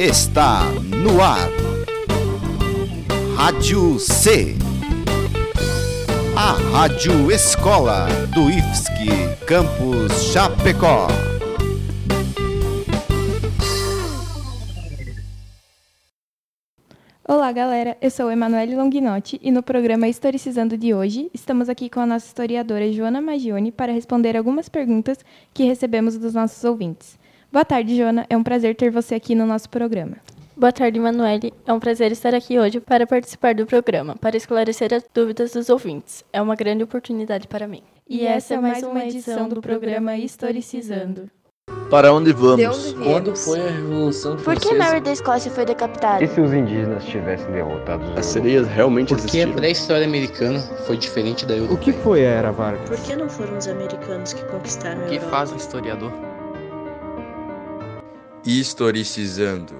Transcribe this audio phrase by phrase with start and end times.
[0.00, 0.62] está
[1.04, 1.50] no ar.
[3.36, 4.56] Rádio C.
[6.34, 11.06] A Rádio Escola do IFSC Campus Chapecó.
[17.28, 17.98] Olá, galera.
[18.00, 22.24] Eu sou Emanuele Longinotti e no programa Historicizando de hoje estamos aqui com a nossa
[22.26, 25.18] historiadora Joana Magione para responder algumas perguntas
[25.52, 27.19] que recebemos dos nossos ouvintes.
[27.52, 28.26] Boa tarde, Joana.
[28.30, 30.16] É um prazer ter você aqui no nosso programa.
[30.56, 31.52] Boa tarde, Emanuele.
[31.66, 35.68] É um prazer estar aqui hoje para participar do programa, para esclarecer as dúvidas dos
[35.70, 36.24] ouvintes.
[36.32, 37.82] É uma grande oportunidade para mim.
[38.08, 41.30] E essa é mais uma edição do programa Historicizando.
[41.88, 42.92] Para onde vamos?
[42.92, 44.68] Quando foi a Revolução Por Francesa?
[44.68, 46.22] que Mary da Escócia foi decapitada?
[46.22, 49.52] E se os indígenas tivessem derrotado os As sereias realmente Porque a existiram?
[49.54, 51.78] pré-história americana foi diferente da O europeia.
[51.80, 52.88] que foi a Era Vargas?
[52.88, 55.30] Por que não foram os americanos que conquistaram a O que Europa?
[55.30, 56.12] faz um historiador?
[58.46, 59.74] Historicizando.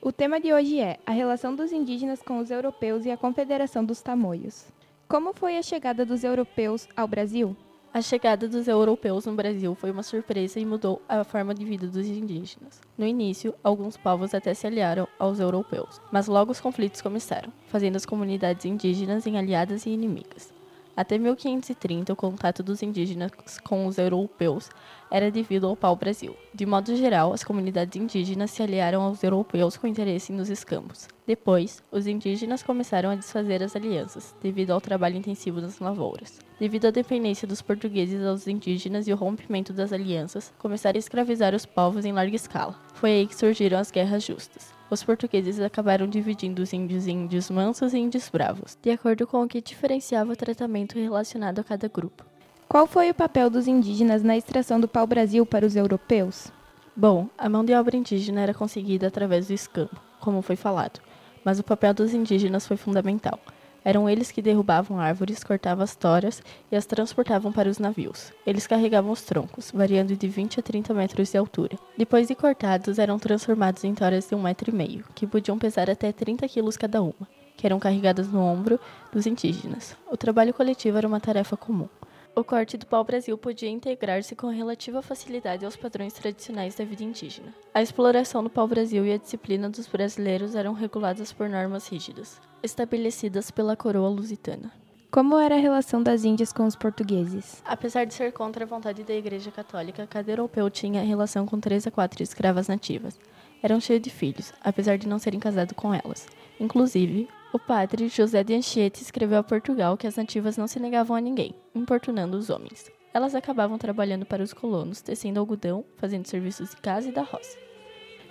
[0.00, 3.84] O tema de hoje é a relação dos indígenas com os europeus e a Confederação
[3.84, 4.66] dos Tamoios.
[5.08, 7.56] Como foi a chegada dos europeus ao Brasil?
[7.92, 11.88] A chegada dos europeus no Brasil foi uma surpresa e mudou a forma de vida
[11.88, 12.80] dos indígenas.
[12.96, 17.96] No início, alguns povos até se aliaram aos europeus, mas logo os conflitos começaram, fazendo
[17.96, 20.59] as comunidades indígenas em aliadas e inimigas.
[20.96, 23.30] Até 1530, o contato dos indígenas
[23.64, 24.68] com os europeus
[25.10, 26.36] era devido ao pau-brasil.
[26.54, 31.08] De modo geral, as comunidades indígenas se aliaram aos europeus com interesse nos escambos.
[31.26, 36.40] Depois, os indígenas começaram a desfazer as alianças, devido ao trabalho intensivo nas lavouras.
[36.58, 41.54] Devido à dependência dos portugueses aos indígenas e o rompimento das alianças, começaram a escravizar
[41.54, 42.74] os povos em larga escala.
[42.94, 44.79] Foi aí que surgiram as guerras justas.
[44.90, 49.40] Os portugueses acabaram dividindo os índios em índios mansos e índios bravos, de acordo com
[49.40, 52.24] o que diferenciava o tratamento relacionado a cada grupo.
[52.68, 56.52] Qual foi o papel dos indígenas na extração do pau-brasil para os europeus?
[56.96, 61.00] Bom, a mão de obra indígena era conseguida através do escambo, como foi falado,
[61.44, 63.38] mas o papel dos indígenas foi fundamental.
[63.84, 68.32] Eram eles que derrubavam árvores, cortavam as toras e as transportavam para os navios.
[68.46, 71.78] Eles carregavam os troncos, variando de 20 a 30 metros de altura.
[71.96, 75.88] Depois de cortados, eram transformados em toras de um metro e meio, que podiam pesar
[75.88, 78.78] até 30 quilos cada uma, que eram carregadas no ombro
[79.12, 79.96] dos indígenas.
[80.10, 81.88] O trabalho coletivo era uma tarefa comum.
[82.34, 87.52] O corte do pau-brasil podia integrar-se com relativa facilidade aos padrões tradicionais da vida indígena.
[87.74, 93.50] A exploração do pau-brasil e a disciplina dos brasileiros eram reguladas por normas rígidas, estabelecidas
[93.50, 94.72] pela coroa lusitana.
[95.10, 97.60] Como era a relação das índias com os portugueses?
[97.64, 101.84] Apesar de ser contra a vontade da Igreja Católica, cada europeu tinha relação com três
[101.84, 103.18] a quatro escravas nativas.
[103.60, 106.28] Eram cheios de filhos, apesar de não serem casados com elas.
[106.60, 111.16] Inclusive, o padre José de Anchieta escreveu a Portugal que as nativas não se negavam
[111.16, 112.90] a ninguém, importunando os homens.
[113.12, 117.58] Elas acabavam trabalhando para os colonos, tecendo algodão, fazendo serviços de casa e da roça.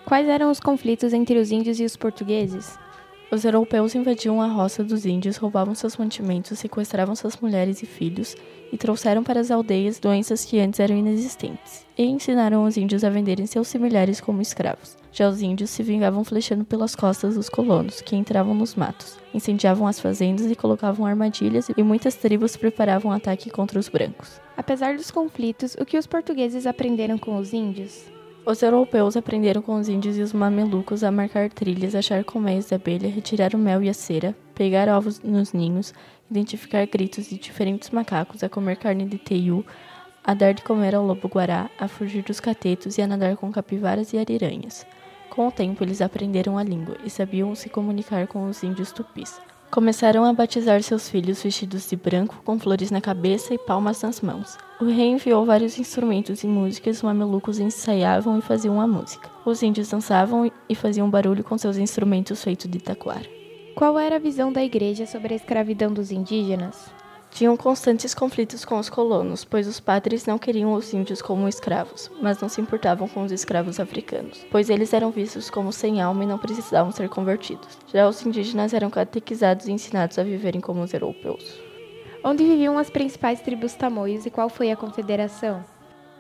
[0.06, 2.80] Quais eram os conflitos entre os índios e os portugueses?
[3.32, 8.36] Os europeus invadiam a roça dos índios, roubavam seus mantimentos, sequestravam suas mulheres e filhos
[8.74, 13.10] e trouxeram para as aldeias doenças que antes eram inexistentes, e ensinaram os índios a
[13.10, 14.98] venderem seus similares como escravos.
[15.12, 19.86] Já os índios se vingavam flechando pelas costas dos colonos, que entravam nos matos, incendiavam
[19.86, 24.42] as fazendas e colocavam armadilhas, e muitas tribos preparavam ataque contra os brancos.
[24.58, 28.06] Apesar dos conflitos, o que os portugueses aprenderam com os índios?
[28.50, 32.74] Os europeus aprenderam com os índios e os mamelucos a marcar trilhas, achar colmeias de
[32.74, 35.94] abelha, retirar o mel e a cera, pegar ovos nos ninhos,
[36.32, 39.64] identificar gritos de diferentes macacos, a comer carne de teiu,
[40.24, 44.14] a dar de comer ao lobo-guará, a fugir dos catetos e a nadar com capivaras
[44.14, 44.84] e ariranhas.
[45.30, 49.40] Com o tempo, eles aprenderam a língua e sabiam se comunicar com os índios tupis.
[49.72, 54.20] Começaram a batizar seus filhos vestidos de branco, com flores na cabeça e palmas nas
[54.20, 54.58] mãos.
[54.82, 59.30] O rei enviou vários instrumentos e músicas, os mamelucos ensaiavam e faziam a música.
[59.46, 63.30] Os índios dançavam e faziam barulho com seus instrumentos feitos de taquara.
[63.76, 66.92] Qual era a visão da igreja sobre a escravidão dos indígenas?
[67.32, 72.12] Tinham constantes conflitos com os colonos, pois os padres não queriam os índios como escravos,
[72.22, 76.24] mas não se importavam com os escravos africanos, pois eles eram vistos como sem alma
[76.24, 77.78] e não precisavam ser convertidos.
[77.94, 81.62] Já os indígenas eram catequizados e ensinados a viverem como os europeus.
[82.24, 85.64] Onde viviam as principais tribos tamoios e qual foi a confederação?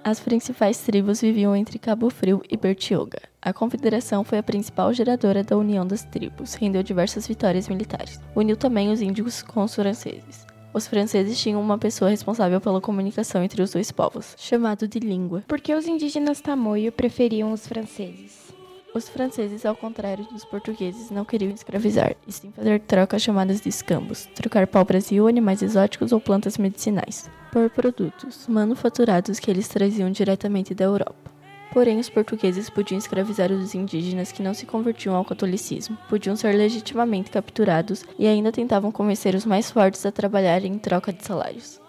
[0.01, 3.19] As principais tribos viviam entre Cabo Frio e Bertioga.
[3.41, 8.19] A confederação foi a principal geradora da união das tribos, rendeu diversas vitórias militares.
[8.33, 10.48] Uniu também os índios com os franceses.
[10.71, 15.43] Os franceses tinham uma pessoa responsável pela comunicação entre os dois povos, chamado de língua.
[15.47, 18.53] Por que os indígenas tamoio preferiam os franceses?
[18.93, 23.69] Os franceses, ao contrário dos portugueses, não queriam escravizar, e sim fazer trocas chamadas de
[23.69, 30.73] escambos, trocar pau-brasil, animais exóticos ou plantas medicinais, por produtos manufaturados que eles traziam diretamente
[30.73, 31.28] da Europa.
[31.71, 36.55] Porém, os portugueses podiam escravizar os indígenas que não se convertiam ao catolicismo, podiam ser
[36.55, 41.79] legitimamente capturados e ainda tentavam convencer os mais fortes a trabalharem em troca de salários.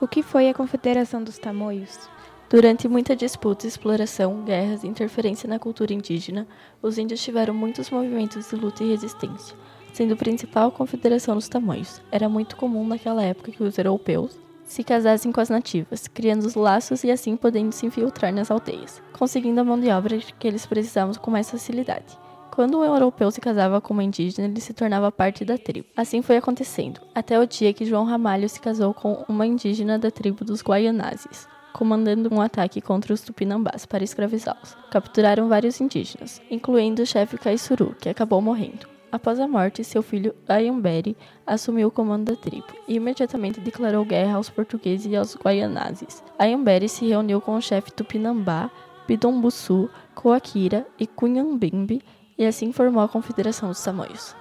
[0.00, 2.08] O que foi a Confederação dos Tamoios?
[2.48, 6.46] Durante muita disputa, exploração, guerras e interferência na cultura indígena,
[6.80, 9.56] os índios tiveram muitos movimentos de luta e resistência,
[9.92, 12.00] sendo o principal a Confederação dos Tamoios.
[12.10, 16.54] Era muito comum naquela época que os europeus se casassem com as nativas, criando os
[16.54, 20.66] laços e assim podendo se infiltrar nas aldeias, conseguindo a mão de obra que eles
[20.66, 22.18] precisavam com mais facilidade.
[22.50, 25.88] Quando um europeu se casava com uma indígena, ele se tornava parte da tribo.
[25.96, 30.10] Assim foi acontecendo, até o dia que João Ramalho se casou com uma indígena da
[30.10, 31.46] tribo dos Guaianazes
[31.76, 34.74] comandando um ataque contra os tupinambás para escravizá-los.
[34.90, 38.95] Capturaram vários indígenas, incluindo o chefe Caissuru, que acabou morrendo.
[39.16, 41.16] Após a morte, seu filho Ayamberi
[41.46, 46.22] assumiu o comando da tribo e imediatamente declarou guerra aos portugueses e aos guaianazes.
[46.38, 48.70] Ayamberi se reuniu com o chefe Tupinambá,
[49.08, 52.02] Bidombuçu, Coaquira e Cunhambimbi
[52.36, 54.36] e assim formou a Confederação dos Tamoios.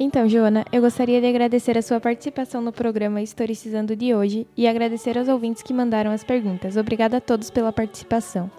[0.00, 4.66] Então, Joana, eu gostaria de agradecer a sua participação no programa Historicizando de hoje e
[4.66, 6.78] agradecer aos ouvintes que mandaram as perguntas.
[6.78, 8.50] Obrigada a todos pela participação.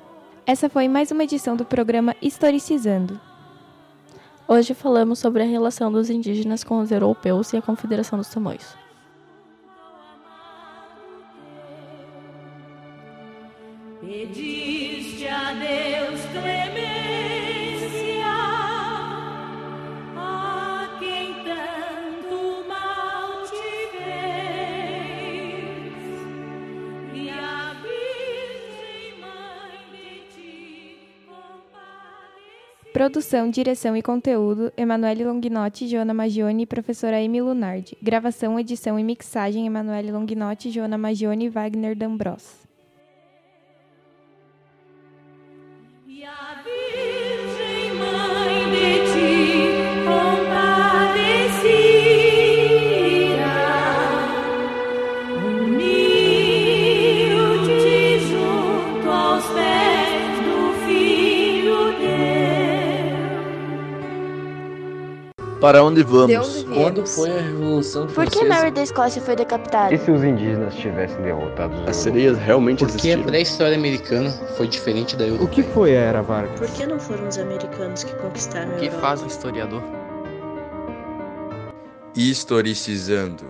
[0.45, 3.32] Essa foi mais uma edição do programa Historicizando.
[4.47, 8.75] Hoje falamos sobre a relação dos indígenas com os europeus e a Confederação dos Tamoios.
[14.01, 17.02] Pediste a Deus clemência
[32.93, 37.97] Produção, direção e conteúdo: Emanuele Longinotti, Joana Magione e professora Amy Lunardi.
[37.99, 42.63] Gravação, edição e mixagem: Emanuele Longinotti, Joana Magione e Wagner D'Ambros.
[65.63, 66.27] Para onde vamos?
[66.29, 68.53] De onde Quando foi a Revolução Por que Francesa?
[68.53, 69.93] Mary da Escócia foi decapitada?
[69.95, 73.23] E se os indígenas tivessem derrotado os As sereias realmente Porque a existiram?
[73.23, 75.49] pré-história americana foi diferente da O europeia.
[75.51, 76.59] que foi a Era Vargas?
[76.59, 79.01] Por que não foram os americanos que conquistaram a O que Europa?
[79.07, 79.81] faz um historiador?
[82.13, 83.45] Historicizando.